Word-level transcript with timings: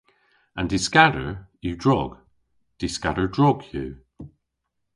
An 0.59 0.67
dyskador 0.71 1.29
yw 1.67 1.75
drog. 1.83 2.11
Dyskador 2.79 3.29
drog 3.35 3.59
yw. 3.83 3.87